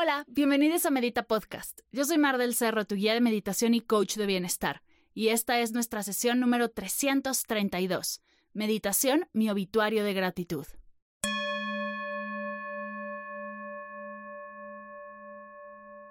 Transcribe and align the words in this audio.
Hola, 0.00 0.24
bienvenidos 0.28 0.86
a 0.86 0.90
Medita 0.90 1.24
Podcast. 1.24 1.80
Yo 1.90 2.04
soy 2.04 2.18
Mar 2.18 2.38
del 2.38 2.54
Cerro, 2.54 2.84
tu 2.84 2.94
guía 2.94 3.14
de 3.14 3.20
meditación 3.20 3.74
y 3.74 3.80
coach 3.80 4.14
de 4.14 4.26
bienestar. 4.26 4.84
Y 5.12 5.30
esta 5.30 5.58
es 5.58 5.72
nuestra 5.72 6.04
sesión 6.04 6.38
número 6.38 6.68
332. 6.68 8.22
Meditación, 8.52 9.28
mi 9.32 9.50
obituario 9.50 10.04
de 10.04 10.14
gratitud. 10.14 10.66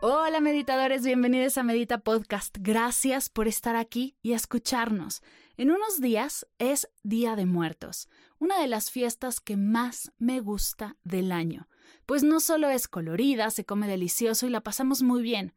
Hola 0.01 0.41
meditadores, 0.41 1.05
bienvenidos 1.05 1.57
a 1.57 1.63
Medita 1.63 1.99
Podcast. 1.99 2.57
Gracias 2.59 3.29
por 3.29 3.47
estar 3.47 3.77
aquí 3.77 4.17
y 4.21 4.33
escucharnos. 4.33 5.21
En 5.55 5.71
unos 5.71 6.01
días 6.01 6.45
es 6.59 6.89
Día 7.03 7.37
de 7.37 7.45
Muertos, 7.45 8.09
una 8.37 8.59
de 8.59 8.67
las 8.67 8.91
fiestas 8.91 9.39
que 9.39 9.55
más 9.55 10.11
me 10.17 10.41
gusta 10.41 10.97
del 11.05 11.31
año, 11.31 11.69
pues 12.05 12.23
no 12.23 12.39
solo 12.39 12.69
es 12.69 12.87
colorida, 12.87 13.49
se 13.51 13.65
come 13.65 13.87
delicioso 13.87 14.47
y 14.47 14.49
la 14.49 14.61
pasamos 14.61 15.01
muy 15.01 15.21
bien, 15.21 15.53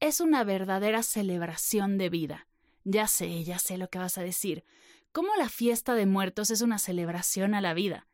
es 0.00 0.20
una 0.20 0.44
verdadera 0.44 1.02
celebración 1.02 1.98
de 1.98 2.08
vida. 2.08 2.46
Ya 2.84 3.06
sé, 3.06 3.44
ya 3.44 3.58
sé 3.58 3.76
lo 3.76 3.88
que 3.88 3.98
vas 3.98 4.16
a 4.16 4.22
decir. 4.22 4.64
¿Cómo 5.12 5.28
la 5.36 5.48
fiesta 5.48 5.94
de 5.94 6.06
muertos 6.06 6.50
es 6.50 6.62
una 6.62 6.78
celebración 6.78 7.54
a 7.54 7.60
la 7.60 7.74
vida? 7.74 8.06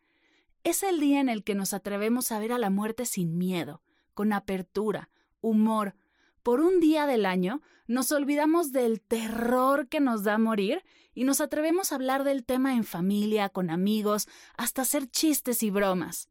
Es 0.64 0.82
el 0.82 0.98
día 0.98 1.20
en 1.20 1.28
el 1.28 1.44
que 1.44 1.54
nos 1.54 1.72
atrevemos 1.72 2.32
a 2.32 2.40
ver 2.40 2.52
a 2.52 2.58
la 2.58 2.70
muerte 2.70 3.06
sin 3.06 3.38
miedo, 3.38 3.82
con 4.14 4.32
apertura, 4.32 5.10
humor. 5.40 5.94
Por 6.42 6.60
un 6.60 6.80
día 6.80 7.06
del 7.06 7.24
año 7.24 7.62
nos 7.86 8.10
olvidamos 8.10 8.72
del 8.72 9.00
terror 9.00 9.88
que 9.88 10.00
nos 10.00 10.24
da 10.24 10.38
morir 10.38 10.84
y 11.14 11.22
nos 11.22 11.40
atrevemos 11.40 11.92
a 11.92 11.94
hablar 11.94 12.24
del 12.24 12.44
tema 12.44 12.74
en 12.74 12.82
familia, 12.82 13.48
con 13.48 13.70
amigos, 13.70 14.26
hasta 14.56 14.82
hacer 14.82 15.08
chistes 15.08 15.62
y 15.62 15.70
bromas. 15.70 16.28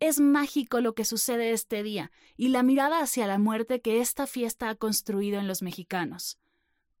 Es 0.00 0.20
mágico 0.20 0.80
lo 0.80 0.94
que 0.94 1.04
sucede 1.04 1.52
este 1.52 1.82
día 1.82 2.10
y 2.36 2.48
la 2.48 2.62
mirada 2.62 3.00
hacia 3.00 3.26
la 3.26 3.38
muerte 3.38 3.80
que 3.80 4.00
esta 4.00 4.26
fiesta 4.26 4.68
ha 4.68 4.74
construido 4.74 5.38
en 5.38 5.48
los 5.48 5.62
mexicanos. 5.62 6.38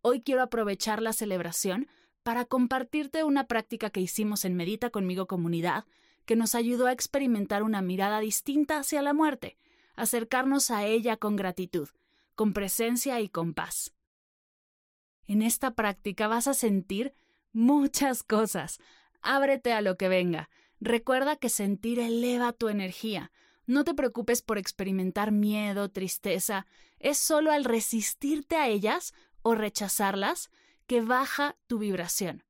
Hoy 0.00 0.22
quiero 0.22 0.42
aprovechar 0.42 1.02
la 1.02 1.12
celebración 1.12 1.88
para 2.22 2.44
compartirte 2.44 3.24
una 3.24 3.46
práctica 3.46 3.90
que 3.90 4.00
hicimos 4.00 4.44
en 4.44 4.54
Medita 4.54 4.90
conmigo 4.90 5.26
comunidad 5.26 5.84
que 6.24 6.36
nos 6.36 6.54
ayudó 6.54 6.86
a 6.86 6.92
experimentar 6.92 7.62
una 7.62 7.82
mirada 7.82 8.20
distinta 8.20 8.78
hacia 8.78 9.02
la 9.02 9.12
muerte, 9.12 9.58
acercarnos 9.94 10.70
a 10.70 10.84
ella 10.84 11.16
con 11.16 11.36
gratitud, 11.36 11.88
con 12.34 12.52
presencia 12.52 13.20
y 13.20 13.28
con 13.28 13.54
paz. 13.54 13.92
En 15.26 15.42
esta 15.42 15.74
práctica 15.74 16.28
vas 16.28 16.48
a 16.48 16.54
sentir 16.54 17.14
muchas 17.52 18.22
cosas. 18.22 18.78
Ábrete 19.22 19.72
a 19.72 19.80
lo 19.80 19.96
que 19.96 20.08
venga. 20.08 20.50
Recuerda 20.80 21.36
que 21.36 21.48
sentir 21.48 21.98
eleva 21.98 22.52
tu 22.52 22.68
energía. 22.68 23.32
No 23.66 23.84
te 23.84 23.94
preocupes 23.94 24.42
por 24.42 24.58
experimentar 24.58 25.32
miedo, 25.32 25.90
tristeza. 25.90 26.66
Es 26.98 27.18
solo 27.18 27.52
al 27.52 27.64
resistirte 27.64 28.56
a 28.56 28.68
ellas 28.68 29.14
o 29.42 29.54
rechazarlas 29.54 30.50
que 30.86 31.00
baja 31.00 31.56
tu 31.66 31.78
vibración. 31.78 32.44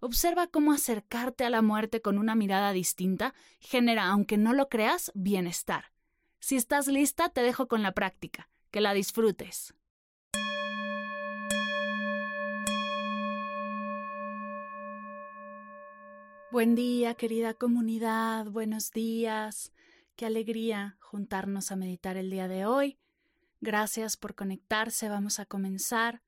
Observa 0.00 0.46
cómo 0.46 0.72
acercarte 0.72 1.44
a 1.44 1.50
la 1.50 1.62
muerte 1.62 2.00
con 2.00 2.18
una 2.18 2.34
mirada 2.34 2.72
distinta 2.72 3.34
genera, 3.58 4.06
aunque 4.06 4.38
no 4.38 4.54
lo 4.54 4.68
creas, 4.68 5.12
bienestar. 5.14 5.92
Si 6.38 6.56
estás 6.56 6.86
lista, 6.86 7.28
te 7.28 7.42
dejo 7.42 7.68
con 7.68 7.82
la 7.82 7.92
práctica. 7.92 8.48
Que 8.70 8.80
la 8.80 8.94
disfrutes. 8.94 9.74
Buen 16.52 16.74
día, 16.74 17.14
querida 17.14 17.54
comunidad. 17.54 18.46
Buenos 18.46 18.90
días. 18.90 19.72
Qué 20.16 20.26
alegría 20.26 20.98
juntarnos 20.98 21.70
a 21.70 21.76
meditar 21.76 22.16
el 22.16 22.28
día 22.28 22.48
de 22.48 22.66
hoy. 22.66 22.98
Gracias 23.60 24.16
por 24.16 24.34
conectarse. 24.34 25.08
Vamos 25.08 25.38
a 25.38 25.46
comenzar. 25.46 26.22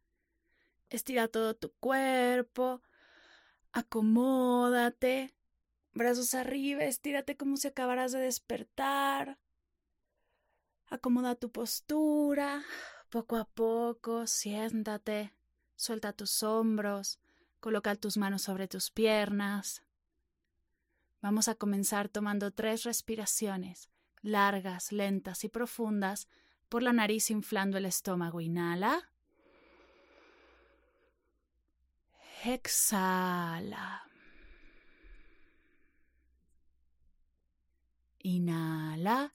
Estira 0.91 1.27
todo 1.27 1.55
tu 1.55 1.73
cuerpo. 1.73 2.83
Acomódate. 3.73 5.35
Brazos 5.93 6.35
arriba. 6.35 6.85
Estírate 6.85 7.37
como 7.37 7.57
si 7.57 7.67
acabaras 7.67 8.13
de 8.13 8.21
despertar. 8.21 9.41
Acomoda 10.87 11.35
tu 11.35 11.51
postura. 11.51 12.63
Poco 13.11 13.37
a 13.37 13.45
poco. 13.45 14.29
Siéntate. 14.29 15.35
Suelta 15.75 16.13
tus 16.13 16.45
hombros. 16.45 17.19
Coloca 17.59 17.97
tus 17.97 18.17
manos 18.17 18.43
sobre 18.43 18.69
tus 18.69 18.93
piernas. 18.93 19.83
Vamos 21.23 21.47
a 21.47 21.55
comenzar 21.55 22.09
tomando 22.09 22.51
tres 22.51 22.83
respiraciones, 22.83 23.89
largas, 24.23 24.91
lentas 24.91 25.45
y 25.45 25.49
profundas, 25.49 26.29
por 26.69 26.83
la 26.83 26.93
nariz 26.93 27.31
inflando 27.31 27.79
el 27.79 27.87
estómago. 27.87 28.41
Inhala. 28.41 29.09
Exhala. 32.45 34.03
Inhala. 38.25 39.33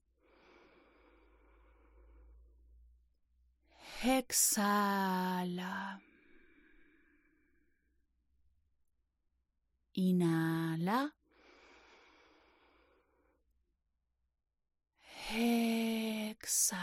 Exhala. 4.04 6.02
Inhala. 9.94 11.17
Exhala. 15.30 16.82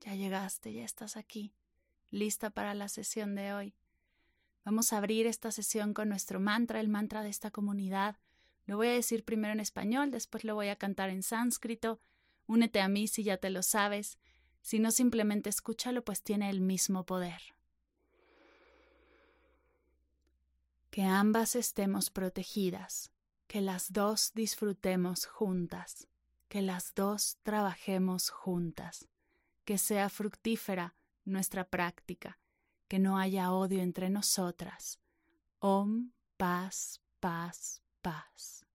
Ya 0.00 0.14
llegaste, 0.14 0.72
ya 0.72 0.84
estás 0.84 1.16
aquí, 1.16 1.52
lista 2.10 2.50
para 2.50 2.74
la 2.74 2.88
sesión 2.88 3.34
de 3.34 3.52
hoy. 3.52 3.74
Vamos 4.64 4.92
a 4.92 4.98
abrir 4.98 5.26
esta 5.26 5.50
sesión 5.50 5.92
con 5.94 6.08
nuestro 6.08 6.38
mantra, 6.38 6.80
el 6.80 6.88
mantra 6.88 7.22
de 7.22 7.30
esta 7.30 7.50
comunidad. 7.50 8.16
Lo 8.66 8.76
voy 8.76 8.88
a 8.88 8.92
decir 8.92 9.24
primero 9.24 9.52
en 9.52 9.60
español, 9.60 10.10
después 10.10 10.44
lo 10.44 10.54
voy 10.54 10.68
a 10.68 10.76
cantar 10.76 11.10
en 11.10 11.22
sánscrito. 11.22 12.00
Únete 12.46 12.80
a 12.80 12.88
mí 12.88 13.08
si 13.08 13.24
ya 13.24 13.36
te 13.36 13.50
lo 13.50 13.62
sabes. 13.62 14.18
Si 14.62 14.78
no, 14.78 14.90
simplemente 14.90 15.50
escúchalo, 15.50 16.04
pues 16.04 16.22
tiene 16.22 16.50
el 16.50 16.60
mismo 16.60 17.04
poder. 17.04 17.40
Que 20.90 21.02
ambas 21.02 21.56
estemos 21.56 22.10
protegidas, 22.10 23.10
que 23.46 23.60
las 23.60 23.92
dos 23.92 24.32
disfrutemos 24.34 25.26
juntas, 25.26 26.08
que 26.50 26.62
las 26.62 26.94
dos 26.96 27.38
trabajemos 27.44 28.28
juntas, 28.28 29.08
que 29.64 29.78
sea 29.78 30.08
fructífera 30.08 30.96
nuestra 31.24 31.62
práctica, 31.64 32.40
que 32.88 32.98
no 32.98 33.18
haya 33.18 33.52
odio 33.52 33.80
entre 33.80 34.10
nosotras. 34.10 34.98
Om, 35.60 36.10
paz, 36.36 37.00
paz, 37.20 37.84
paz. 38.02 38.66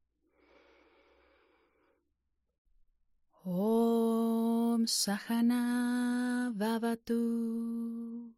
Om 3.43 4.87
Sahana 4.87 6.53
Vavatu 6.55 8.33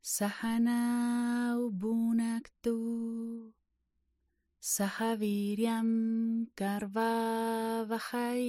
Sahana 0.00 1.54
Ubunaktu 1.58 3.52
सहवीर्यं 4.70 5.90
कर्वावहै 6.60 8.46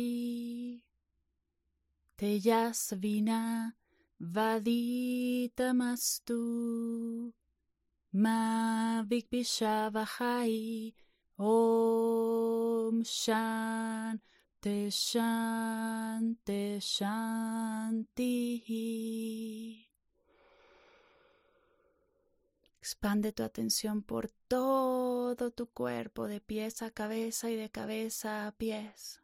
तेजस्विना 2.19 3.41
वदितमस्तु 4.37 5.59
मा 8.23 8.39
विद्विषावहै 9.09 10.55
ॐ 11.39 13.01
शान्ति 13.15 14.77
शान्ति 14.93 16.63
शान्तिः 16.93 18.67
Expande 22.89 23.31
tu 23.31 23.43
atención 23.43 24.01
por 24.01 24.31
todo 24.47 25.51
tu 25.51 25.67
cuerpo, 25.67 26.27
de 26.27 26.41
pies 26.41 26.81
a 26.81 26.89
cabeza 26.89 27.51
y 27.51 27.55
de 27.55 27.69
cabeza 27.69 28.47
a 28.47 28.51
pies. 28.51 29.21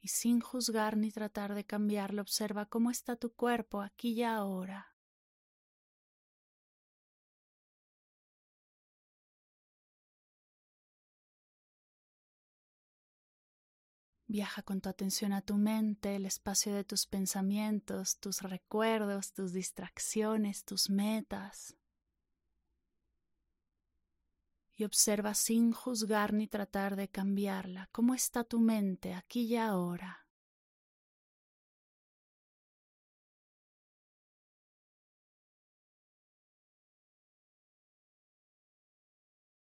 Y 0.00 0.08
sin 0.08 0.40
juzgar 0.40 0.96
ni 0.96 1.10
tratar 1.10 1.54
de 1.54 1.66
cambiarlo, 1.66 2.22
observa 2.22 2.64
cómo 2.64 2.90
está 2.90 3.16
tu 3.16 3.34
cuerpo 3.34 3.82
aquí 3.82 4.12
y 4.14 4.22
ahora. 4.22 4.93
Viaja 14.26 14.62
con 14.62 14.80
tu 14.80 14.88
atención 14.88 15.34
a 15.34 15.42
tu 15.42 15.56
mente, 15.56 16.16
el 16.16 16.24
espacio 16.24 16.74
de 16.74 16.82
tus 16.82 17.06
pensamientos, 17.06 18.18
tus 18.18 18.40
recuerdos, 18.40 19.34
tus 19.34 19.52
distracciones, 19.52 20.64
tus 20.64 20.88
metas. 20.88 21.76
Y 24.76 24.84
observa 24.84 25.34
sin 25.34 25.72
juzgar 25.72 26.32
ni 26.32 26.48
tratar 26.48 26.96
de 26.96 27.08
cambiarla 27.08 27.88
cómo 27.92 28.14
está 28.14 28.44
tu 28.44 28.60
mente 28.60 29.12
aquí 29.12 29.42
y 29.42 29.56
ahora. 29.56 30.26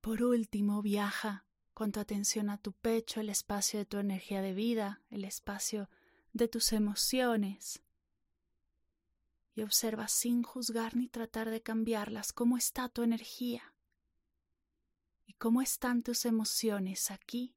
Por 0.03 0.23
último, 0.23 0.83
viaja 0.83 1.47
con 1.75 1.93
tu 1.93 2.01
atención 2.01 2.51
a 2.51 2.59
tu 2.59 2.73
pecho, 2.73 3.21
el 3.21 3.31
espacio 3.31 3.79
de 3.79 3.87
tu 3.87 3.99
energía 3.99 4.43
de 4.43 4.53
vida, 4.53 5.03
el 5.11 5.25
espacio 5.25 5.89
de 6.33 6.49
tus 6.49 6.73
emociones. 6.73 7.83
Y 9.55 9.63
observa 9.63 10.09
sin 10.09 10.43
juzgar 10.43 10.97
ni 10.97 11.09
tratar 11.09 11.51
de 11.51 11.63
cambiarlas 11.63 12.33
cómo 12.33 12.57
está 12.57 12.89
tu 12.89 13.03
energía 13.03 13.75
y 15.27 15.35
cómo 15.35 15.61
están 15.61 16.03
tus 16.03 16.25
emociones 16.25 17.11
aquí 17.11 17.55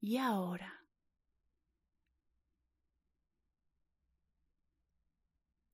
y 0.00 0.18
ahora. 0.18 0.86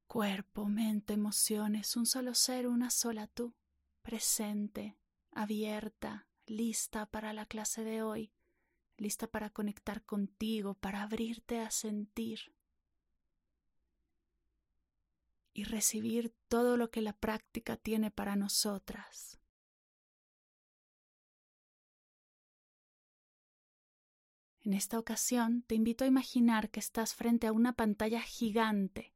Cuerpo, 0.07 0.65
mente, 0.65 1.13
emociones, 1.13 1.95
un 1.97 2.07
solo 2.07 2.35
ser, 2.35 2.67
una 2.67 2.89
sola 2.89 3.27
tú, 3.27 3.55
presente, 4.01 4.97
abierta, 5.33 6.28
lista 6.51 7.07
para 7.07 7.33
la 7.33 7.47
clase 7.47 7.85
de 7.85 8.03
hoy, 8.03 8.33
lista 8.97 9.27
para 9.27 9.51
conectar 9.51 10.05
contigo, 10.05 10.75
para 10.75 11.03
abrirte 11.03 11.61
a 11.61 11.71
sentir 11.71 12.55
y 15.53 15.65
recibir 15.65 16.35
todo 16.49 16.77
lo 16.77 16.91
que 16.91 17.03
la 17.03 17.13
práctica 17.13 17.77
tiene 17.77 18.11
para 18.11 18.37
nosotras. 18.37 19.41
En 24.61 24.75
esta 24.75 24.99
ocasión 24.99 25.63
te 25.63 25.75
invito 25.75 26.05
a 26.05 26.09
imaginar 26.09 26.71
que 26.71 26.81
estás 26.81 27.15
frente 27.15 27.47
a 27.47 27.53
una 27.53 27.73
pantalla 27.73 28.21
gigante 28.21 29.15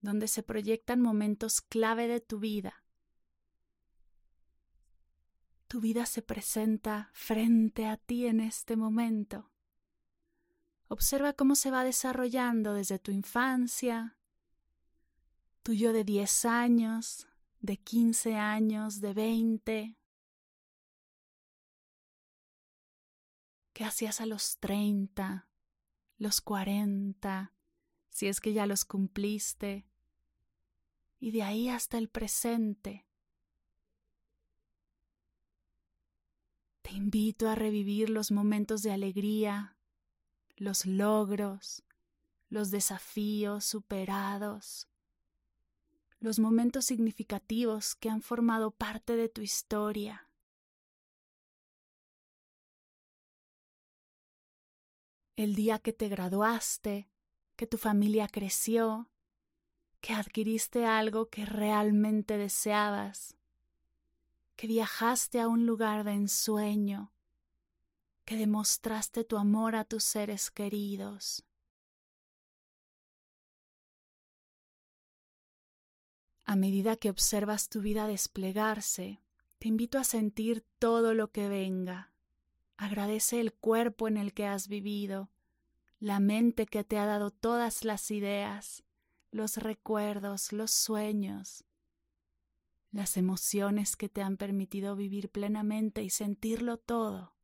donde 0.00 0.28
se 0.28 0.42
proyectan 0.42 1.00
momentos 1.00 1.60
clave 1.60 2.08
de 2.08 2.20
tu 2.20 2.38
vida 2.38 2.81
tu 5.72 5.80
vida 5.80 6.04
se 6.04 6.20
presenta 6.20 7.08
frente 7.14 7.86
a 7.86 7.96
ti 7.96 8.26
en 8.26 8.40
este 8.40 8.76
momento. 8.76 9.50
Observa 10.88 11.32
cómo 11.32 11.54
se 11.54 11.70
va 11.70 11.82
desarrollando 11.82 12.74
desde 12.74 12.98
tu 12.98 13.10
infancia, 13.10 14.18
tu 15.62 15.72
yo 15.72 15.94
de 15.94 16.04
10 16.04 16.44
años, 16.44 17.26
de 17.62 17.78
15 17.78 18.34
años, 18.34 19.00
de 19.00 19.14
20. 19.14 19.98
¿Qué 23.72 23.84
hacías 23.86 24.20
a 24.20 24.26
los 24.26 24.58
30, 24.58 25.48
los 26.18 26.42
40, 26.42 27.54
si 28.10 28.26
es 28.26 28.42
que 28.42 28.52
ya 28.52 28.66
los 28.66 28.84
cumpliste? 28.84 29.86
Y 31.18 31.30
de 31.30 31.42
ahí 31.42 31.70
hasta 31.70 31.96
el 31.96 32.10
presente. 32.10 33.06
Invito 36.94 37.48
a 37.48 37.54
revivir 37.54 38.10
los 38.10 38.30
momentos 38.30 38.82
de 38.82 38.92
alegría, 38.92 39.78
los 40.56 40.84
logros, 40.84 41.82
los 42.50 42.70
desafíos 42.70 43.64
superados, 43.64 44.90
los 46.20 46.38
momentos 46.38 46.84
significativos 46.84 47.94
que 47.94 48.10
han 48.10 48.20
formado 48.20 48.72
parte 48.72 49.16
de 49.16 49.30
tu 49.30 49.40
historia. 49.40 50.28
El 55.34 55.54
día 55.54 55.78
que 55.78 55.94
te 55.94 56.08
graduaste, 56.08 57.08
que 57.56 57.66
tu 57.66 57.78
familia 57.78 58.28
creció, 58.28 59.10
que 60.02 60.12
adquiriste 60.12 60.84
algo 60.84 61.30
que 61.30 61.46
realmente 61.46 62.36
deseabas, 62.36 63.38
que 64.62 64.68
viajaste 64.68 65.40
a 65.40 65.48
un 65.48 65.66
lugar 65.66 66.04
de 66.04 66.12
ensueño, 66.12 67.12
que 68.24 68.36
demostraste 68.36 69.24
tu 69.24 69.36
amor 69.36 69.74
a 69.74 69.82
tus 69.82 70.04
seres 70.04 70.52
queridos. 70.52 71.44
A 76.44 76.54
medida 76.54 76.94
que 76.94 77.10
observas 77.10 77.68
tu 77.68 77.80
vida 77.80 78.06
desplegarse, 78.06 79.20
te 79.58 79.66
invito 79.66 79.98
a 79.98 80.04
sentir 80.04 80.64
todo 80.78 81.12
lo 81.12 81.32
que 81.32 81.48
venga. 81.48 82.12
Agradece 82.76 83.40
el 83.40 83.52
cuerpo 83.52 84.06
en 84.06 84.16
el 84.16 84.32
que 84.32 84.46
has 84.46 84.68
vivido, 84.68 85.32
la 85.98 86.20
mente 86.20 86.66
que 86.66 86.84
te 86.84 86.98
ha 86.98 87.06
dado 87.06 87.32
todas 87.32 87.84
las 87.84 88.12
ideas, 88.12 88.84
los 89.32 89.56
recuerdos, 89.56 90.52
los 90.52 90.70
sueños, 90.70 91.64
las 92.92 93.16
emociones 93.16 93.96
que 93.96 94.08
te 94.08 94.22
han 94.22 94.36
permitido 94.36 94.94
vivir 94.94 95.30
plenamente 95.30 96.02
y 96.02 96.10
sentirlo 96.10 96.76
todo. 96.76 97.34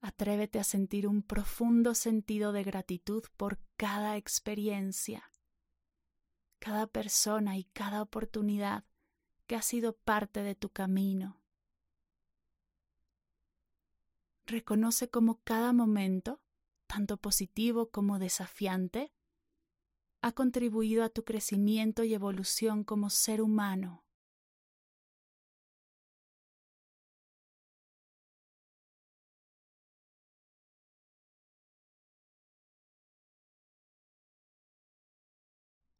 Atrévete 0.00 0.58
a 0.58 0.64
sentir 0.64 1.06
un 1.06 1.22
profundo 1.22 1.94
sentido 1.94 2.52
de 2.52 2.64
gratitud 2.64 3.22
por 3.36 3.60
cada 3.76 4.16
experiencia, 4.16 5.30
cada 6.58 6.88
persona 6.88 7.56
y 7.56 7.64
cada 7.64 8.02
oportunidad 8.02 8.84
que 9.46 9.54
ha 9.54 9.62
sido 9.62 9.96
parte 9.96 10.42
de 10.42 10.56
tu 10.56 10.70
camino. 10.70 11.40
Reconoce 14.46 15.08
cómo 15.08 15.40
cada 15.44 15.72
momento 15.72 16.40
tanto 16.92 17.16
positivo 17.16 17.90
como 17.90 18.18
desafiante, 18.18 19.14
ha 20.20 20.32
contribuido 20.32 21.04
a 21.04 21.08
tu 21.08 21.24
crecimiento 21.24 22.04
y 22.04 22.12
evolución 22.12 22.84
como 22.84 23.08
ser 23.08 23.40
humano. 23.40 24.04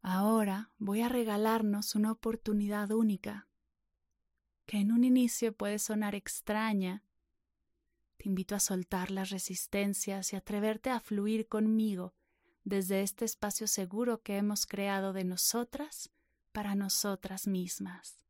Ahora 0.03 0.71
voy 0.77 1.01
a 1.01 1.09
regalarnos 1.09 1.95
una 1.95 2.11
oportunidad 2.11 2.91
única, 2.91 3.47
que 4.67 4.77
en 4.77 4.91
un 4.91 5.05
inicio 5.05 5.55
puede 5.55 5.79
sonar 5.79 6.13
extraña 6.13 7.03
te 8.23 8.29
invito 8.29 8.55
a 8.55 8.61
soltar 8.61 9.11
las 9.11 9.31
resistencias 9.31 10.31
y 10.31 10.37
atreverte 10.37 10.89
a 10.89 11.01
fluir 11.01 11.49
conmigo 11.49 12.13
desde 12.63 13.01
este 13.01 13.25
espacio 13.25 13.67
seguro 13.67 14.21
que 14.21 14.37
hemos 14.37 14.65
creado 14.65 15.11
de 15.11 15.25
nosotras 15.25 16.09
para 16.53 16.73
nosotras 16.73 17.47
mismas. 17.47 18.23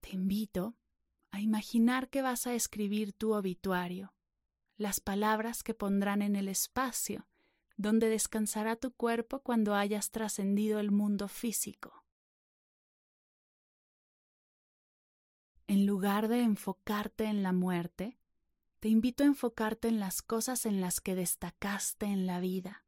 Te 0.00 0.12
invito 0.12 0.74
a 1.32 1.42
imaginar 1.42 2.08
que 2.08 2.22
vas 2.22 2.46
a 2.46 2.54
escribir 2.54 3.12
tu 3.12 3.34
obituario, 3.34 4.14
las 4.78 5.00
palabras 5.00 5.62
que 5.62 5.74
pondrán 5.74 6.22
en 6.22 6.34
el 6.34 6.48
espacio 6.48 7.28
donde 7.76 8.08
descansará 8.08 8.74
tu 8.74 8.90
cuerpo 8.90 9.40
cuando 9.42 9.74
hayas 9.74 10.10
trascendido 10.10 10.80
el 10.80 10.92
mundo 10.92 11.28
físico. 11.28 11.99
En 15.70 15.86
lugar 15.86 16.26
de 16.26 16.42
enfocarte 16.42 17.26
en 17.26 17.44
la 17.44 17.52
muerte, 17.52 18.18
te 18.80 18.88
invito 18.88 19.22
a 19.22 19.28
enfocarte 19.28 19.86
en 19.86 20.00
las 20.00 20.20
cosas 20.20 20.66
en 20.66 20.80
las 20.80 21.00
que 21.00 21.14
destacaste 21.14 22.06
en 22.06 22.26
la 22.26 22.40
vida 22.40 22.84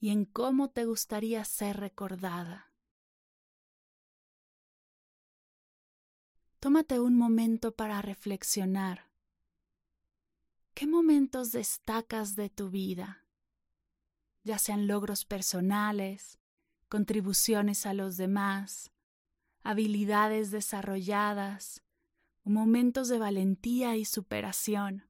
y 0.00 0.10
en 0.10 0.24
cómo 0.24 0.70
te 0.70 0.84
gustaría 0.84 1.44
ser 1.44 1.76
recordada. 1.76 2.70
tómate 6.58 6.98
un 6.98 7.16
momento 7.16 7.76
para 7.76 8.02
reflexionar. 8.02 9.08
¿Qué 10.74 10.88
momentos 10.88 11.52
destacas 11.52 12.34
de 12.34 12.50
tu 12.50 12.68
vida? 12.68 13.24
Ya 14.42 14.58
sean 14.58 14.88
logros 14.88 15.24
personales, 15.24 16.40
contribuciones 16.88 17.86
a 17.86 17.94
los 17.94 18.16
demás, 18.16 18.90
habilidades 19.62 20.50
desarrolladas, 20.50 21.82
momentos 22.44 23.08
de 23.08 23.18
valentía 23.18 23.96
y 23.96 24.04
superación. 24.04 25.04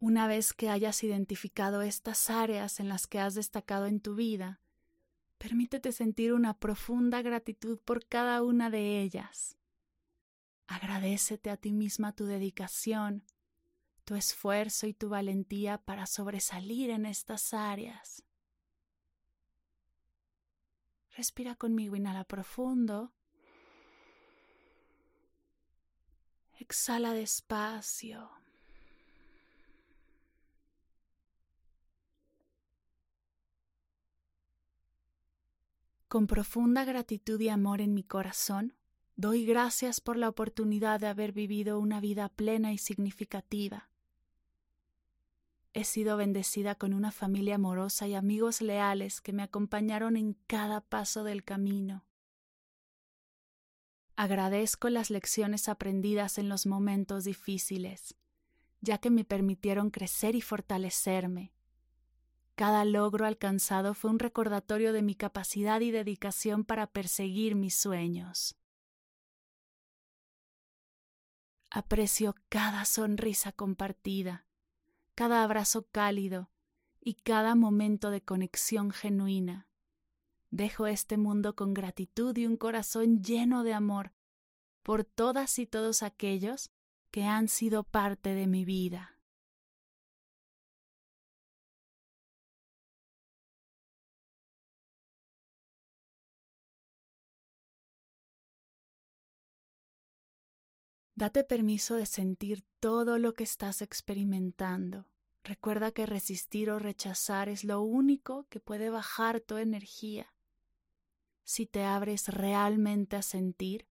Una 0.00 0.28
vez 0.28 0.52
que 0.52 0.68
hayas 0.68 1.02
identificado 1.02 1.82
estas 1.82 2.30
áreas 2.30 2.78
en 2.78 2.88
las 2.88 3.06
que 3.06 3.18
has 3.18 3.34
destacado 3.34 3.86
en 3.86 4.00
tu 4.00 4.14
vida, 4.14 4.60
permítete 5.38 5.90
sentir 5.90 6.32
una 6.32 6.58
profunda 6.58 7.20
gratitud 7.22 7.80
por 7.80 8.06
cada 8.06 8.42
una 8.42 8.70
de 8.70 9.00
ellas. 9.00 9.56
Agradecete 10.68 11.50
a 11.50 11.56
ti 11.56 11.72
misma 11.72 12.14
tu 12.14 12.26
dedicación, 12.26 13.24
tu 14.04 14.14
esfuerzo 14.14 14.86
y 14.86 14.94
tu 14.94 15.08
valentía 15.08 15.78
para 15.78 16.06
sobresalir 16.06 16.90
en 16.90 17.04
estas 17.04 17.52
áreas. 17.52 18.27
Respira 21.18 21.56
conmigo, 21.56 21.96
inhala 21.96 22.22
profundo. 22.22 23.12
Exhala 26.60 27.12
despacio. 27.12 28.30
Con 36.06 36.28
profunda 36.28 36.84
gratitud 36.84 37.40
y 37.40 37.48
amor 37.48 37.80
en 37.80 37.94
mi 37.94 38.04
corazón, 38.04 38.76
doy 39.16 39.44
gracias 39.44 40.00
por 40.00 40.16
la 40.16 40.28
oportunidad 40.28 41.00
de 41.00 41.08
haber 41.08 41.32
vivido 41.32 41.80
una 41.80 42.00
vida 42.00 42.28
plena 42.28 42.72
y 42.72 42.78
significativa. 42.78 43.90
He 45.78 45.84
sido 45.84 46.16
bendecida 46.16 46.74
con 46.74 46.92
una 46.92 47.12
familia 47.12 47.54
amorosa 47.54 48.08
y 48.08 48.14
amigos 48.14 48.60
leales 48.60 49.20
que 49.20 49.32
me 49.32 49.44
acompañaron 49.44 50.16
en 50.16 50.34
cada 50.46 50.80
paso 50.80 51.22
del 51.22 51.44
camino. 51.44 52.04
Agradezco 54.16 54.88
las 54.88 55.10
lecciones 55.10 55.68
aprendidas 55.68 56.38
en 56.38 56.48
los 56.48 56.66
momentos 56.66 57.22
difíciles, 57.22 58.16
ya 58.80 58.98
que 58.98 59.10
me 59.10 59.24
permitieron 59.24 59.90
crecer 59.90 60.34
y 60.34 60.40
fortalecerme 60.40 61.52
cada 62.58 62.84
logro 62.84 63.24
alcanzado 63.24 63.94
fue 63.94 64.10
un 64.10 64.18
recordatorio 64.18 64.92
de 64.92 65.00
mi 65.00 65.14
capacidad 65.14 65.80
y 65.80 65.92
dedicación 65.92 66.64
para 66.64 66.88
perseguir 66.88 67.54
mis 67.54 67.76
sueños. 67.76 68.58
Aprecio 71.70 72.34
cada 72.48 72.84
sonrisa 72.84 73.52
compartida, 73.52 74.47
cada 75.18 75.42
abrazo 75.42 75.84
cálido 75.90 76.48
y 77.00 77.14
cada 77.14 77.56
momento 77.56 78.12
de 78.12 78.22
conexión 78.22 78.92
genuina. 78.92 79.66
Dejo 80.52 80.86
este 80.86 81.16
mundo 81.16 81.56
con 81.56 81.74
gratitud 81.74 82.36
y 82.36 82.46
un 82.46 82.56
corazón 82.56 83.20
lleno 83.20 83.64
de 83.64 83.74
amor 83.74 84.12
por 84.84 85.02
todas 85.02 85.58
y 85.58 85.66
todos 85.66 86.04
aquellos 86.04 86.70
que 87.10 87.24
han 87.24 87.48
sido 87.48 87.82
parte 87.82 88.32
de 88.34 88.46
mi 88.46 88.64
vida. 88.64 89.17
Date 101.18 101.42
permiso 101.42 101.96
de 101.96 102.06
sentir 102.06 102.62
todo 102.78 103.18
lo 103.18 103.34
que 103.34 103.42
estás 103.42 103.82
experimentando. 103.82 105.08
Recuerda 105.42 105.90
que 105.90 106.06
resistir 106.06 106.70
o 106.70 106.78
rechazar 106.78 107.48
es 107.48 107.64
lo 107.64 107.80
único 107.80 108.46
que 108.48 108.60
puede 108.60 108.88
bajar 108.88 109.40
tu 109.40 109.56
energía. 109.56 110.32
Si 111.42 111.66
te 111.66 111.82
abres 111.82 112.28
realmente 112.28 113.16
a 113.16 113.22
sentir, 113.22 113.88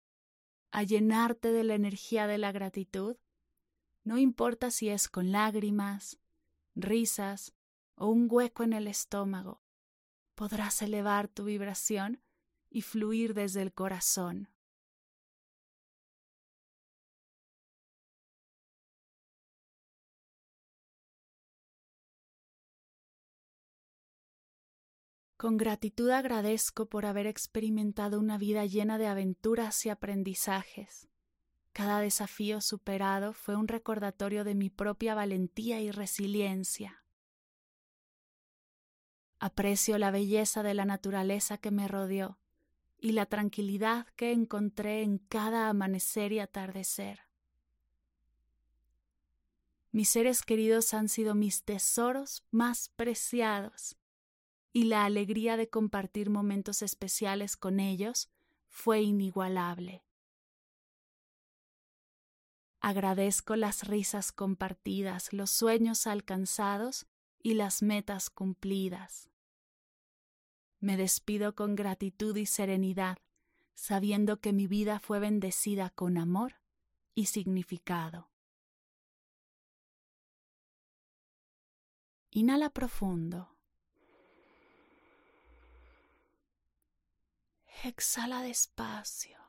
a 0.72 0.82
llenarte 0.82 1.52
de 1.52 1.64
la 1.64 1.76
energía 1.76 2.26
de 2.26 2.40
la 2.40 2.52
gratitud, 2.52 3.18
no 4.04 4.18
importa 4.18 4.72
si 4.72 4.90
es 4.90 5.08
con 5.08 5.32
lágrimas, 5.32 6.18
risas 6.74 7.54
o 7.94 8.08
un 8.08 8.30
hueco 8.32 8.64
en 8.64 8.74
el 8.74 8.88
estómago, 8.88 9.62
podrás 10.34 10.82
elevar 10.82 11.28
tu 11.28 11.44
vibración 11.44 12.24
y 12.72 12.82
fluir 12.82 13.36
desde 13.36 13.62
el 13.62 13.74
corazón. 13.74 14.50
Con 25.42 25.58
gratitud 25.58 26.12
agradezco 26.12 26.86
por 26.86 27.08
haber 27.08 27.26
experimentado 27.26 28.20
una 28.20 28.38
vida 28.38 28.64
llena 28.68 29.00
de 29.00 29.08
aventuras 29.08 29.84
y 29.88 29.90
aprendizajes. 29.90 31.08
Cada 31.74 32.00
desafío 32.00 32.62
superado 32.62 33.34
fue 33.34 33.56
un 33.56 33.68
recordatorio 33.68 34.44
de 34.44 34.54
mi 34.54 34.70
propia 34.70 35.16
valentía 35.16 35.82
y 35.82 35.90
resiliencia. 35.90 37.04
Aprecio 39.40 39.98
la 39.98 40.12
belleza 40.12 40.62
de 40.62 40.76
la 40.76 40.86
naturaleza 40.86 41.58
que 41.58 41.72
me 41.72 41.88
rodeó 41.88 42.38
y 43.00 43.14
la 43.14 43.26
tranquilidad 43.26 44.06
que 44.16 44.34
encontré 44.34 45.02
en 45.02 45.18
cada 45.18 45.70
amanecer 45.70 46.34
y 46.34 46.40
atardecer. 46.40 47.22
Mis 49.92 50.10
seres 50.10 50.44
queridos 50.44 50.94
han 50.94 51.10
sido 51.10 51.34
mis 51.34 51.64
tesoros 51.64 52.44
más 52.52 52.90
preciados 52.90 53.98
y 54.74 54.86
la 54.86 55.06
alegría 55.06 55.58
de 55.58 55.70
compartir 55.70 56.30
momentos 56.30 56.82
especiales 56.82 57.58
con 57.58 57.80
ellos 57.80 58.30
fue 58.68 59.02
inigualable. 59.02 60.04
Agradezco 62.80 63.56
las 63.56 63.88
risas 63.88 64.32
compartidas, 64.32 65.34
los 65.34 65.52
sueños 65.52 66.08
alcanzados 66.08 67.06
y 67.38 67.54
las 67.54 67.84
metas 67.84 68.30
cumplidas. 68.30 69.30
Me 70.80 70.98
despido 70.98 71.54
con 71.54 71.76
gratitud 71.76 72.36
y 72.38 72.48
serenidad, 72.48 73.20
sabiendo 73.76 74.40
que 74.40 74.52
mi 74.52 74.66
vida 74.66 75.00
fue 75.00 75.20
bendecida 75.20 75.92
con 75.92 76.18
amor 76.18 76.56
y 77.14 77.26
significado. 77.26 78.30
Inhala 82.32 82.70
profundo. 82.72 83.56
Exhala 87.84 88.44
despacio. 88.44 89.40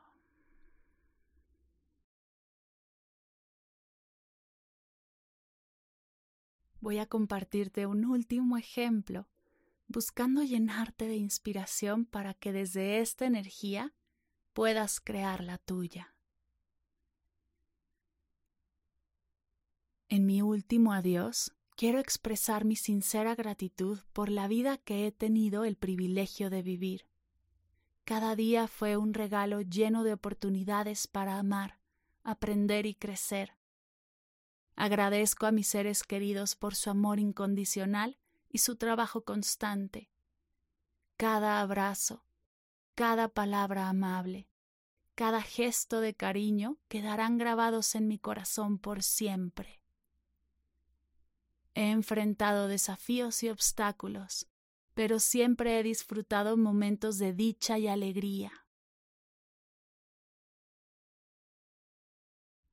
Voy 6.79 6.97
a 6.97 7.05
compartirte 7.05 7.85
un 7.85 8.05
último 8.05 8.57
ejemplo, 8.57 9.29
buscando 9.87 10.41
llenarte 10.41 11.07
de 11.07 11.15
inspiración 11.15 12.05
para 12.05 12.33
que 12.33 12.51
desde 12.51 13.01
esta 13.01 13.27
energía 13.27 13.93
puedas 14.53 14.99
crear 14.99 15.43
la 15.43 15.59
tuya. 15.59 16.15
En 20.09 20.25
mi 20.25 20.41
último 20.41 20.91
adiós, 20.91 21.53
quiero 21.75 21.99
expresar 21.99 22.65
mi 22.65 22.77
sincera 22.77 23.35
gratitud 23.35 23.99
por 24.11 24.29
la 24.29 24.47
vida 24.47 24.79
que 24.79 25.05
he 25.05 25.11
tenido 25.11 25.65
el 25.65 25.77
privilegio 25.77 26.49
de 26.49 26.63
vivir 26.63 27.12
cada 28.05 28.35
día 28.35 28.67
fue 28.67 28.97
un 28.97 29.13
regalo 29.13 29.61
lleno 29.61 30.03
de 30.03 30.13
oportunidades 30.13 31.07
para 31.07 31.39
amar, 31.39 31.79
aprender 32.23 32.85
y 32.85 32.95
crecer. 32.95 33.57
Agradezco 34.75 35.45
a 35.45 35.51
mis 35.51 35.67
seres 35.67 36.03
queridos 36.03 36.55
por 36.55 36.75
su 36.75 36.89
amor 36.89 37.19
incondicional 37.19 38.17
y 38.49 38.57
su 38.57 38.75
trabajo 38.75 39.23
constante. 39.23 40.09
Cada 41.15 41.61
abrazo, 41.61 42.25
cada 42.95 43.29
palabra 43.29 43.87
amable, 43.87 44.49
cada 45.15 45.41
gesto 45.41 46.01
de 46.01 46.15
cariño 46.15 46.77
quedarán 46.87 47.37
grabados 47.37 47.95
en 47.95 48.07
mi 48.07 48.17
corazón 48.17 48.79
por 48.79 49.03
siempre. 49.03 49.81
He 51.75 51.91
enfrentado 51.91 52.67
desafíos 52.67 53.43
y 53.43 53.49
obstáculos, 53.49 54.47
pero 54.93 55.19
siempre 55.19 55.79
he 55.79 55.83
disfrutado 55.83 56.57
momentos 56.57 57.17
de 57.17 57.33
dicha 57.33 57.79
y 57.79 57.87
alegría. 57.87 58.51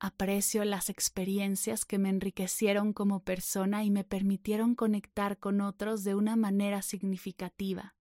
Aprecio 0.02 0.64
las 0.64 0.88
experiencias 0.88 1.84
que 1.84 1.98
me 1.98 2.08
enriquecieron 2.08 2.94
como 2.94 3.22
persona 3.22 3.84
y 3.84 3.90
me 3.90 4.02
permitieron 4.02 4.74
conectar 4.74 5.38
con 5.38 5.60
otros 5.60 6.04
de 6.04 6.14
una 6.14 6.36
manera 6.36 6.80
significativa. 6.80 7.94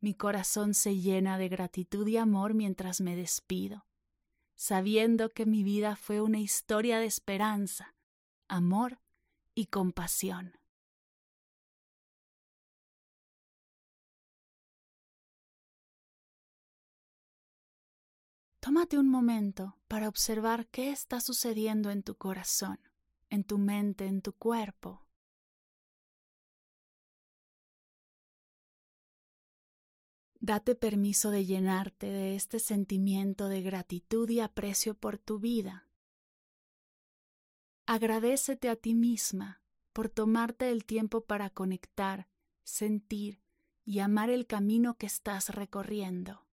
Mi 0.00 0.14
corazón 0.14 0.74
se 0.74 0.98
llena 0.98 1.38
de 1.38 1.48
gratitud 1.48 2.06
y 2.06 2.18
amor 2.18 2.52
mientras 2.52 3.00
me 3.00 3.16
despido, 3.16 3.86
sabiendo 4.56 5.30
que 5.30 5.46
mi 5.46 5.62
vida 5.62 5.96
fue 5.96 6.20
una 6.20 6.38
historia 6.38 6.98
de 6.98 7.06
esperanza, 7.06 7.94
amor 8.46 9.00
y 9.54 9.66
compasión. 9.66 10.59
Tómate 18.60 18.98
un 18.98 19.08
momento 19.08 19.78
para 19.88 20.06
observar 20.06 20.68
qué 20.68 20.90
está 20.90 21.20
sucediendo 21.20 21.90
en 21.90 22.02
tu 22.02 22.16
corazón, 22.16 22.78
en 23.30 23.42
tu 23.42 23.56
mente, 23.56 24.04
en 24.06 24.20
tu 24.20 24.34
cuerpo. 24.34 25.06
Date 30.40 30.74
permiso 30.74 31.30
de 31.30 31.46
llenarte 31.46 32.06
de 32.06 32.34
este 32.34 32.58
sentimiento 32.58 33.48
de 33.48 33.62
gratitud 33.62 34.28
y 34.28 34.40
aprecio 34.40 34.94
por 34.94 35.16
tu 35.16 35.38
vida. 35.38 35.88
Agradecete 37.86 38.68
a 38.68 38.76
ti 38.76 38.94
misma 38.94 39.62
por 39.94 40.10
tomarte 40.10 40.70
el 40.70 40.84
tiempo 40.84 41.24
para 41.24 41.48
conectar, 41.48 42.28
sentir 42.62 43.42
y 43.86 44.00
amar 44.00 44.28
el 44.28 44.46
camino 44.46 44.98
que 44.98 45.06
estás 45.06 45.48
recorriendo. 45.48 46.49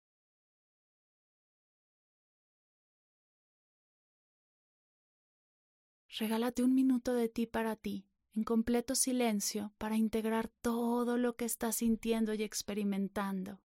Regálate 6.20 6.64
un 6.64 6.74
minuto 6.74 7.14
de 7.14 7.30
ti 7.30 7.46
para 7.46 7.76
ti, 7.76 8.08
en 8.34 8.44
completo 8.44 8.96
silencio, 8.96 9.72
para 9.78 9.98
integrar 9.98 10.48
todo 10.48 11.16
lo 11.16 11.36
que 11.36 11.46
estás 11.46 11.76
sintiendo 11.76 12.34
y 12.34 12.42
experimentando. 12.42 13.62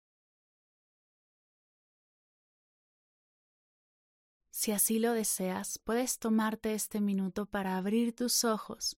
Si 4.49 4.71
así 4.71 4.97
lo 4.97 5.13
deseas, 5.13 5.77
puedes 5.77 6.17
tomarte 6.17 6.73
este 6.73 7.01
minuto 7.01 7.45
para 7.45 7.77
abrir 7.77 8.15
tus 8.15 8.43
ojos 8.43 8.97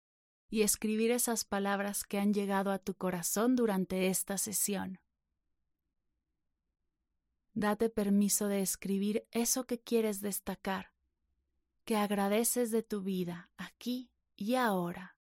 y 0.49 0.63
escribir 0.63 1.11
esas 1.11 1.45
palabras 1.45 2.05
que 2.05 2.19
han 2.19 2.33
llegado 2.33 2.71
a 2.71 2.79
tu 2.79 2.95
corazón 2.95 3.57
durante 3.57 4.07
esta 4.07 4.39
sesión. 4.39 5.01
Date 7.53 7.91
permiso 7.91 8.47
de 8.47 8.63
escribir 8.63 9.27
eso 9.33 9.67
que 9.67 9.81
quieres 9.81 10.21
destacar 10.21 10.93
que 11.85 11.97
agradeces 11.97 12.71
de 12.71 12.83
tu 12.83 13.03
vida 13.03 13.51
aquí 13.57 14.13
y 14.37 14.55
ahora. 14.55 15.17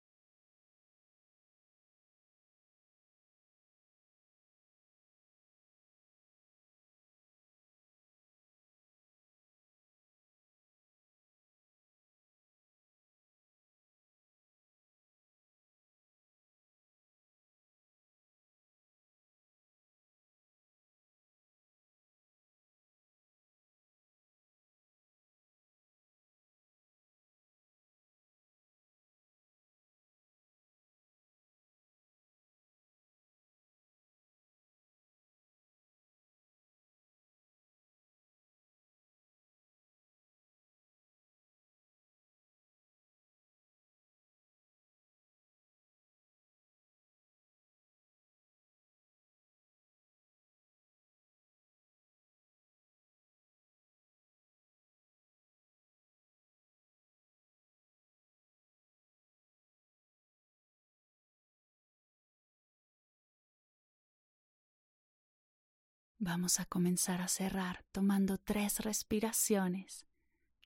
Vamos 66.19 66.61
a 66.61 66.65
comenzar 66.65 67.21
a 67.21 67.29
cerrar 67.29 67.85
tomando 67.93 68.39
tres 68.39 68.81
respiraciones 68.81 70.07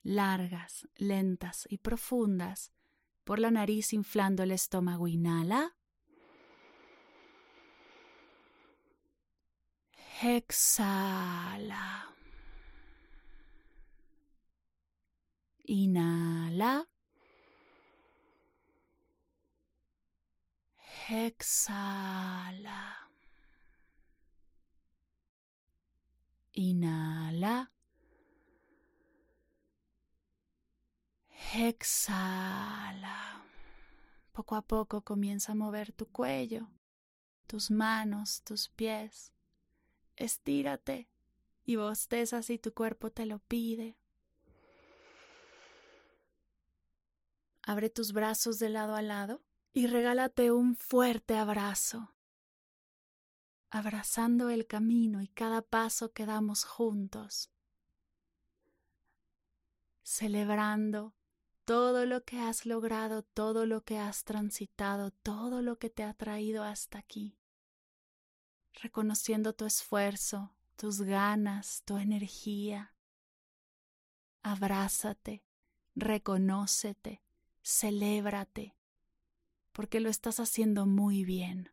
largas, 0.03 0.87
lentas 0.95 1.67
y 1.69 1.77
profundas 1.77 2.71
por 3.23 3.39
la 3.39 3.51
nariz 3.51 3.93
inflando 3.93 4.43
el 4.43 4.51
estómago. 4.51 5.07
Inhala. 5.07 5.75
Exhala. 10.23 12.15
Inhala. 15.65 16.87
Exhala. 21.09 23.00
Inhala. 26.53 27.71
Exhala. 31.53 33.45
Poco 34.31 34.55
a 34.55 34.61
poco 34.61 35.01
comienza 35.01 35.51
a 35.51 35.55
mover 35.55 35.91
tu 35.91 36.07
cuello, 36.07 36.69
tus 37.47 37.71
manos, 37.71 38.41
tus 38.43 38.69
pies. 38.69 39.33
Estírate 40.15 41.09
y 41.65 41.75
bosteza 41.75 42.41
si 42.41 42.57
tu 42.57 42.73
cuerpo 42.73 43.11
te 43.11 43.25
lo 43.25 43.39
pide. 43.39 43.97
Abre 47.63 47.89
tus 47.89 48.13
brazos 48.13 48.59
de 48.59 48.69
lado 48.69 48.95
a 48.95 49.01
lado 49.01 49.41
y 49.73 49.87
regálate 49.87 50.51
un 50.51 50.75
fuerte 50.75 51.35
abrazo 51.35 52.13
abrazando 53.71 54.49
el 54.49 54.67
camino 54.67 55.21
y 55.21 55.29
cada 55.29 55.61
paso 55.61 56.11
que 56.11 56.25
damos 56.25 56.65
juntos, 56.65 57.49
celebrando 60.03 61.15
todo 61.63 62.05
lo 62.05 62.25
que 62.25 62.39
has 62.41 62.65
logrado, 62.65 63.23
todo 63.23 63.65
lo 63.65 63.85
que 63.85 63.97
has 63.97 64.25
transitado, 64.25 65.11
todo 65.11 65.61
lo 65.61 65.79
que 65.79 65.89
te 65.89 66.03
ha 66.03 66.13
traído 66.13 66.65
hasta 66.65 66.99
aquí, 66.99 67.37
reconociendo 68.73 69.53
tu 69.53 69.65
esfuerzo, 69.65 70.53
tus 70.75 71.01
ganas, 71.01 71.83
tu 71.85 71.97
energía. 71.97 72.93
Abrázate, 74.43 75.45
reconócete, 75.95 77.23
celébrate, 77.63 78.75
porque 79.71 80.01
lo 80.01 80.09
estás 80.09 80.41
haciendo 80.41 80.85
muy 80.85 81.23
bien. 81.23 81.69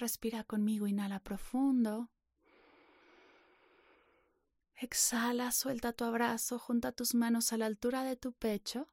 Respira 0.00 0.44
conmigo, 0.44 0.86
inhala 0.86 1.20
profundo. 1.20 2.08
Exhala, 4.76 5.52
suelta 5.52 5.92
tu 5.92 6.04
abrazo, 6.04 6.58
junta 6.58 6.92
tus 6.92 7.14
manos 7.14 7.52
a 7.52 7.58
la 7.58 7.66
altura 7.66 8.02
de 8.02 8.16
tu 8.16 8.32
pecho 8.32 8.88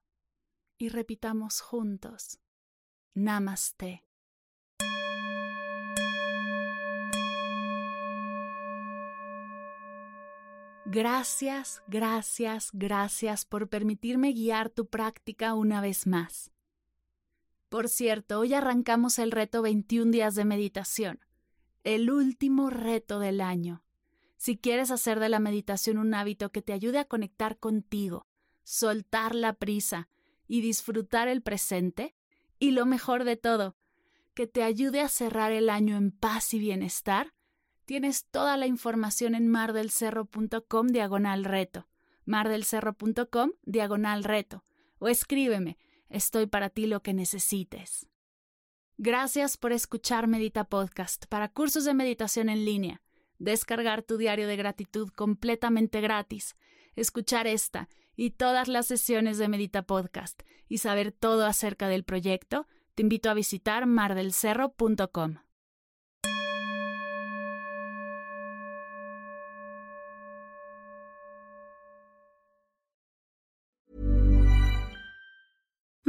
y 0.77 0.89
repitamos 0.89 1.61
juntos. 1.61 2.41
Namaste. 3.13 4.03
Gracias, 10.83 11.81
gracias, 11.87 12.69
gracias 12.73 13.45
por 13.45 13.69
permitirme 13.69 14.33
guiar 14.33 14.69
tu 14.69 14.87
práctica 14.87 15.53
una 15.53 15.79
vez 15.79 16.05
más. 16.05 16.51
Por 17.69 17.89
cierto, 17.89 18.39
hoy 18.39 18.53
arrancamos 18.53 19.19
el 19.19 19.31
reto 19.31 19.61
21 19.61 20.11
días 20.11 20.35
de 20.35 20.45
meditación, 20.45 21.19
el 21.83 22.09
último 22.09 22.69
reto 22.69 23.19
del 23.19 23.41
año. 23.41 23.83
Si 24.37 24.57
quieres 24.57 24.89
hacer 24.89 25.19
de 25.19 25.27
la 25.27 25.39
meditación 25.39 25.97
un 25.97 26.13
hábito 26.13 26.51
que 26.51 26.61
te 26.61 26.71
ayude 26.71 26.99
a 26.99 27.05
conectar 27.05 27.59
contigo, 27.59 28.25
soltar 28.63 29.35
la 29.35 29.53
prisa 29.53 30.07
y 30.47 30.61
disfrutar 30.61 31.27
el 31.27 31.41
presente, 31.41 32.15
y 32.57 32.71
lo 32.71 32.85
mejor 32.85 33.25
de 33.25 33.35
todo, 33.35 33.75
que 34.33 34.47
te 34.47 34.63
ayude 34.63 35.01
a 35.01 35.09
cerrar 35.09 35.51
el 35.51 35.69
año 35.69 35.97
en 35.97 36.11
paz 36.11 36.53
y 36.53 36.59
bienestar, 36.59 37.33
tienes 37.85 38.25
toda 38.25 38.55
la 38.55 38.67
información 38.67 39.35
en 39.35 39.49
mardelcerro.com 39.49 40.87
diagonal 40.87 41.43
reto, 41.43 41.89
mardelcerro.com 42.25 43.51
diagonal 43.63 44.23
reto, 44.23 44.63
o 44.99 45.09
escríbeme 45.09 45.77
Estoy 46.09 46.47
para 46.47 46.69
ti 46.69 46.87
lo 46.87 47.01
que 47.01 47.13
necesites. 47.13 48.07
Gracias 48.97 49.57
por 49.57 49.73
escuchar 49.73 50.27
Medita 50.27 50.63
Podcast 50.63 51.25
para 51.27 51.49
cursos 51.49 51.85
de 51.85 51.93
meditación 51.93 52.49
en 52.49 52.65
línea, 52.65 53.01
descargar 53.37 54.01
tu 54.01 54.17
diario 54.17 54.47
de 54.47 54.55
gratitud 54.55 55.09
completamente 55.09 56.01
gratis, 56.01 56.55
escuchar 56.95 57.45
esta 57.45 57.89
y 58.15 58.31
todas 58.31 58.67
las 58.67 58.87
sesiones 58.87 59.37
de 59.37 59.47
Medita 59.47 59.83
Podcast 59.83 60.41
y 60.67 60.79
saber 60.79 61.11
todo 61.11 61.45
acerca 61.45 61.87
del 61.87 62.03
proyecto, 62.03 62.67
te 62.95 63.03
invito 63.03 63.29
a 63.29 63.35
visitar 63.35 63.85
mardelcerro.com. 63.85 65.46